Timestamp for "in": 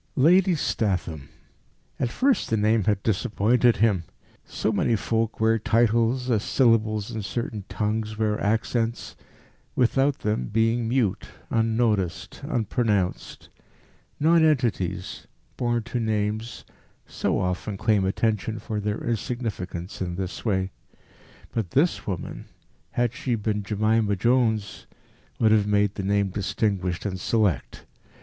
7.11-7.21, 20.01-20.15